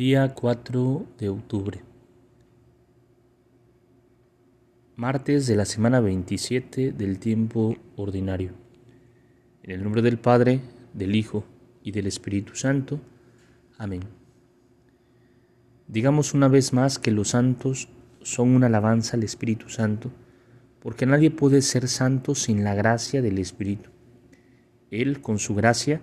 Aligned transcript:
Día 0.00 0.32
4 0.32 1.04
de 1.18 1.28
octubre. 1.28 1.82
Martes 4.96 5.46
de 5.46 5.56
la 5.56 5.66
semana 5.66 6.00
27 6.00 6.92
del 6.92 7.18
tiempo 7.18 7.76
ordinario. 7.96 8.52
En 9.62 9.72
el 9.72 9.84
nombre 9.84 10.00
del 10.00 10.18
Padre, 10.18 10.62
del 10.94 11.14
Hijo 11.14 11.44
y 11.82 11.92
del 11.92 12.06
Espíritu 12.06 12.54
Santo. 12.54 12.98
Amén. 13.76 14.00
Digamos 15.86 16.32
una 16.32 16.48
vez 16.48 16.72
más 16.72 16.98
que 16.98 17.10
los 17.10 17.28
santos 17.28 17.90
son 18.22 18.54
una 18.54 18.68
alabanza 18.68 19.18
al 19.18 19.22
Espíritu 19.22 19.68
Santo, 19.68 20.10
porque 20.80 21.04
nadie 21.04 21.30
puede 21.30 21.60
ser 21.60 21.88
santo 21.88 22.34
sin 22.34 22.64
la 22.64 22.74
gracia 22.74 23.20
del 23.20 23.36
Espíritu. 23.36 23.90
Él, 24.90 25.20
con 25.20 25.38
su 25.38 25.54
gracia, 25.54 26.00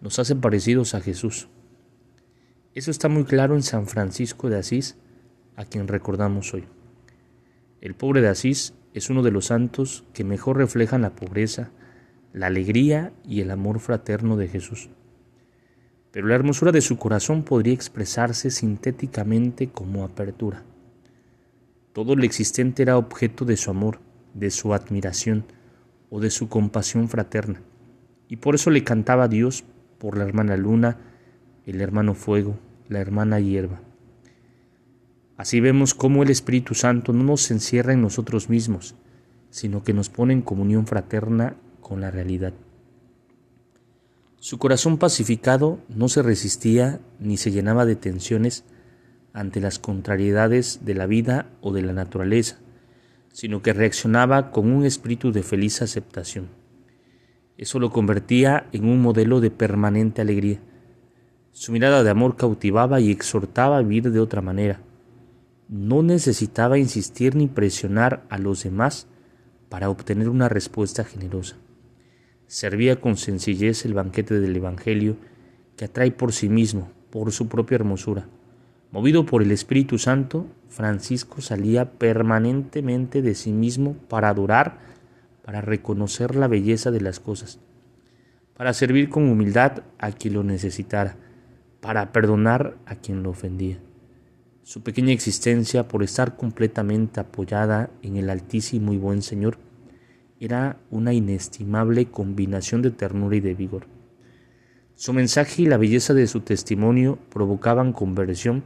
nos 0.00 0.18
hace 0.18 0.34
parecidos 0.34 0.94
a 0.94 1.02
Jesús. 1.02 1.48
Eso 2.74 2.90
está 2.90 3.08
muy 3.08 3.22
claro 3.22 3.54
en 3.54 3.62
San 3.62 3.86
Francisco 3.86 4.50
de 4.50 4.58
Asís, 4.58 4.96
a 5.54 5.64
quien 5.64 5.86
recordamos 5.86 6.52
hoy. 6.54 6.64
El 7.80 7.94
pobre 7.94 8.20
de 8.20 8.26
Asís 8.26 8.74
es 8.94 9.10
uno 9.10 9.22
de 9.22 9.30
los 9.30 9.46
santos 9.46 10.04
que 10.12 10.24
mejor 10.24 10.56
reflejan 10.56 11.02
la 11.02 11.14
pobreza, 11.14 11.70
la 12.32 12.48
alegría 12.48 13.12
y 13.24 13.42
el 13.42 13.52
amor 13.52 13.78
fraterno 13.78 14.36
de 14.36 14.48
Jesús. 14.48 14.90
Pero 16.10 16.26
la 16.26 16.34
hermosura 16.34 16.72
de 16.72 16.80
su 16.80 16.98
corazón 16.98 17.44
podría 17.44 17.74
expresarse 17.74 18.50
sintéticamente 18.50 19.68
como 19.68 20.02
apertura. 20.02 20.64
Todo 21.92 22.16
lo 22.16 22.24
existente 22.24 22.82
era 22.82 22.98
objeto 22.98 23.44
de 23.44 23.56
su 23.56 23.70
amor, 23.70 24.00
de 24.34 24.50
su 24.50 24.74
admiración 24.74 25.44
o 26.10 26.18
de 26.18 26.30
su 26.30 26.48
compasión 26.48 27.08
fraterna, 27.08 27.62
y 28.28 28.36
por 28.36 28.56
eso 28.56 28.70
le 28.70 28.82
cantaba 28.82 29.28
Dios 29.28 29.62
por 29.98 30.18
la 30.18 30.24
hermana 30.24 30.56
luna, 30.56 30.98
el 31.66 31.80
hermano 31.80 32.14
fuego, 32.14 32.58
la 32.88 33.00
hermana 33.00 33.40
hierba. 33.40 33.80
Así 35.36 35.60
vemos 35.60 35.94
cómo 35.94 36.22
el 36.22 36.30
Espíritu 36.30 36.74
Santo 36.74 37.12
no 37.12 37.24
nos 37.24 37.50
encierra 37.50 37.92
en 37.92 38.02
nosotros 38.02 38.48
mismos, 38.48 38.94
sino 39.50 39.82
que 39.82 39.92
nos 39.92 40.08
pone 40.08 40.32
en 40.32 40.42
comunión 40.42 40.86
fraterna 40.86 41.56
con 41.80 42.00
la 42.00 42.10
realidad. 42.10 42.54
Su 44.38 44.58
corazón 44.58 44.98
pacificado 44.98 45.78
no 45.88 46.08
se 46.08 46.22
resistía 46.22 47.00
ni 47.18 47.36
se 47.36 47.50
llenaba 47.50 47.86
de 47.86 47.96
tensiones 47.96 48.64
ante 49.32 49.60
las 49.60 49.78
contrariedades 49.78 50.84
de 50.84 50.94
la 50.94 51.06
vida 51.06 51.46
o 51.60 51.72
de 51.72 51.82
la 51.82 51.92
naturaleza, 51.92 52.58
sino 53.32 53.62
que 53.62 53.72
reaccionaba 53.72 54.50
con 54.52 54.70
un 54.70 54.84
espíritu 54.84 55.32
de 55.32 55.42
feliz 55.42 55.82
aceptación. 55.82 56.48
Eso 57.56 57.78
lo 57.78 57.90
convertía 57.90 58.68
en 58.72 58.84
un 58.84 59.00
modelo 59.00 59.40
de 59.40 59.50
permanente 59.50 60.22
alegría. 60.22 60.60
Su 61.54 61.70
mirada 61.70 62.02
de 62.02 62.10
amor 62.10 62.34
cautivaba 62.36 62.98
y 62.98 63.12
exhortaba 63.12 63.78
a 63.78 63.82
vivir 63.82 64.10
de 64.10 64.18
otra 64.18 64.42
manera. 64.42 64.80
No 65.68 66.02
necesitaba 66.02 66.78
insistir 66.78 67.36
ni 67.36 67.46
presionar 67.46 68.24
a 68.28 68.38
los 68.38 68.64
demás 68.64 69.06
para 69.68 69.88
obtener 69.88 70.28
una 70.28 70.48
respuesta 70.48 71.04
generosa. 71.04 71.56
Servía 72.48 73.00
con 73.00 73.16
sencillez 73.16 73.84
el 73.84 73.94
banquete 73.94 74.40
del 74.40 74.56
Evangelio 74.56 75.16
que 75.76 75.84
atrae 75.84 76.10
por 76.10 76.32
sí 76.32 76.48
mismo, 76.48 76.90
por 77.10 77.30
su 77.30 77.46
propia 77.46 77.76
hermosura. 77.76 78.26
Movido 78.90 79.24
por 79.24 79.40
el 79.40 79.52
Espíritu 79.52 79.96
Santo, 79.98 80.48
Francisco 80.68 81.40
salía 81.40 81.92
permanentemente 81.92 83.22
de 83.22 83.36
sí 83.36 83.52
mismo 83.52 83.94
para 84.08 84.28
adorar 84.28 84.78
para 85.44 85.60
reconocer 85.60 86.34
la 86.34 86.48
belleza 86.48 86.90
de 86.90 87.00
las 87.00 87.20
cosas, 87.20 87.60
para 88.56 88.72
servir 88.72 89.08
con 89.08 89.28
humildad 89.28 89.84
a 89.98 90.10
quien 90.10 90.34
lo 90.34 90.42
necesitara, 90.42 91.16
para 91.84 92.12
perdonar 92.12 92.78
a 92.86 92.94
quien 92.94 93.22
lo 93.22 93.28
ofendía. 93.28 93.78
Su 94.62 94.82
pequeña 94.82 95.12
existencia, 95.12 95.86
por 95.86 96.02
estar 96.02 96.34
completamente 96.34 97.20
apoyada 97.20 97.90
en 98.00 98.16
el 98.16 98.30
Altísimo 98.30 98.94
y 98.94 98.96
Buen 98.96 99.20
Señor, 99.20 99.58
era 100.40 100.78
una 100.90 101.12
inestimable 101.12 102.06
combinación 102.06 102.80
de 102.80 102.90
ternura 102.90 103.36
y 103.36 103.40
de 103.40 103.52
vigor. 103.52 103.86
Su 104.94 105.12
mensaje 105.12 105.60
y 105.60 105.66
la 105.66 105.76
belleza 105.76 106.14
de 106.14 106.26
su 106.26 106.40
testimonio 106.40 107.18
provocaban 107.28 107.92
conversión 107.92 108.64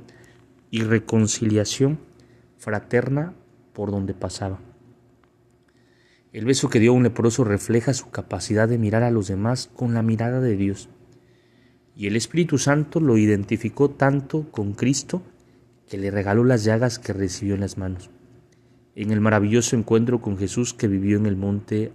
y 0.71 0.83
reconciliación 0.83 1.99
fraterna 2.57 3.35
por 3.73 3.91
donde 3.91 4.15
pasaba. 4.15 4.61
El 6.33 6.45
beso 6.45 6.71
que 6.71 6.79
dio 6.79 6.93
un 6.93 7.03
leproso 7.03 7.43
refleja 7.43 7.95
su 7.95 8.11
capacidad 8.11 8.69
de 8.69 8.79
mirar 8.79 9.03
a 9.03 9.11
los 9.11 9.27
demás 9.27 9.69
con 9.75 9.93
la 9.93 10.03
mirada 10.03 10.41
de 10.41 10.57
Dios. 10.57 10.89
Y 11.99 12.07
el 12.07 12.15
Espíritu 12.15 12.59
Santo 12.59 13.01
lo 13.01 13.19
identificó 13.19 13.91
tanto 13.91 14.53
con 14.53 14.73
Cristo 14.75 15.21
que 15.89 15.99
le 15.99 16.13
regaló 16.13 16.45
las 16.45 16.63
llagas 16.63 17.01
que 17.01 17.13
recibió 17.13 17.57
en 17.57 17.61
las 17.61 17.77
manos, 17.77 18.09
en 18.95 19.11
el 19.11 19.21
maravilloso 19.21 19.75
encuentro 19.75 20.23
con 20.23 20.39
Jesús 20.39 20.73
que 20.73 20.87
vivió 20.87 21.17
en 21.17 21.27
el 21.27 21.35
monte 21.35 21.91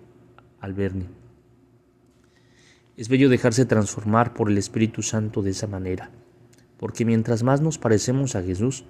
Alberni. 0.60 1.06
Es 2.98 3.08
bello 3.08 3.30
dejarse 3.30 3.64
transformar 3.64 4.34
por 4.34 4.52
el 4.52 4.58
Espíritu 4.58 5.04
Santo 5.04 5.42
de 5.42 5.52
esa 5.52 5.68
manera, 5.68 6.12
porque 6.76 7.06
mientras 7.06 7.44
más 7.44 7.62
nos 7.62 7.78
parecemos 7.78 8.36
a 8.36 8.44
Jesús, 8.44 8.84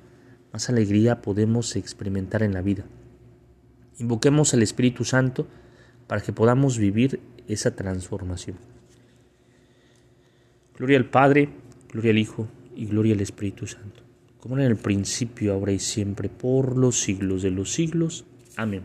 más 0.51 0.67
alegría 0.67 1.21
podemos 1.21 1.75
experimentar 1.75 2.41
en 2.41 2.55
la 2.55 2.63
vida. 2.63 2.85
Invoquemos 3.99 4.55
al 4.55 4.63
Espíritu 4.63 5.05
Santo 5.05 5.47
para 6.07 6.21
que 6.21 6.33
podamos 6.33 6.79
vivir 6.79 7.19
esa 7.47 7.75
transformación. 7.75 8.57
Gloria 10.83 10.97
al 10.97 11.05
Padre, 11.05 11.47
gloria 11.93 12.11
al 12.11 12.17
Hijo 12.17 12.49
y 12.75 12.87
gloria 12.87 13.13
al 13.13 13.21
Espíritu 13.21 13.65
Santo, 13.67 14.03
como 14.37 14.57
en 14.57 14.65
el 14.65 14.75
principio, 14.75 15.53
ahora 15.53 15.71
y 15.71 15.79
siempre, 15.79 16.27
por 16.27 16.77
los 16.77 16.99
siglos 16.99 17.41
de 17.41 17.51
los 17.51 17.71
siglos. 17.71 18.25
Amén. 18.57 18.81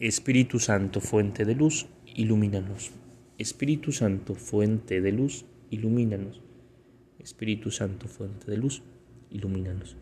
Espíritu 0.00 0.58
Santo, 0.58 1.02
fuente 1.02 1.44
de 1.44 1.54
luz, 1.54 1.86
ilumínanos. 2.06 2.92
Espíritu 3.36 3.92
Santo, 3.92 4.34
fuente 4.36 5.02
de 5.02 5.12
luz, 5.12 5.44
ilumínanos. 5.68 6.40
Espíritu 7.18 7.70
Santo, 7.70 8.08
fuente 8.08 8.50
de 8.50 8.56
luz, 8.56 8.82
ilumínanos. 9.28 9.98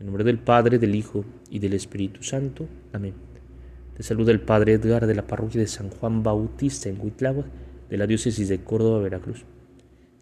En 0.00 0.06
nombre 0.06 0.24
del 0.24 0.38
Padre, 0.38 0.78
del 0.78 0.94
Hijo 0.94 1.26
y 1.50 1.58
del 1.58 1.74
Espíritu 1.74 2.22
Santo. 2.22 2.66
Amén. 2.94 3.12
Te 3.94 4.02
saluda 4.02 4.32
el 4.32 4.40
Padre 4.40 4.72
Edgar 4.72 5.06
de 5.06 5.14
la 5.14 5.26
parroquia 5.26 5.60
de 5.60 5.66
San 5.66 5.90
Juan 5.90 6.22
Bautista 6.22 6.88
en 6.88 6.98
Huitlagua, 6.98 7.44
de 7.90 7.98
la 7.98 8.06
diócesis 8.06 8.48
de 8.48 8.64
Córdoba, 8.64 9.00
Veracruz. 9.00 9.44